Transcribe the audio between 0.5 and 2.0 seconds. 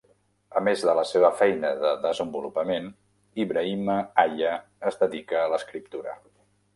A més de la seva feina de